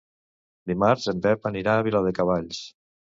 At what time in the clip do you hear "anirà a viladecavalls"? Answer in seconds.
1.49-2.63